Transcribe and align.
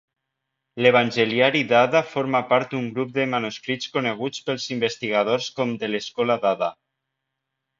L'Evangeliari 0.83 1.59
d'Ada 1.71 2.01
forma 2.13 2.41
part 2.53 2.73
d'un 2.75 2.87
grup 2.95 3.11
de 3.19 3.27
manuscrits 3.35 3.91
coneguts 3.99 4.41
pels 4.49 4.67
investigadors 4.77 5.51
com 5.61 5.77
de 5.85 5.91
l'Escola 5.93 6.39
d'Ada. 6.47 6.73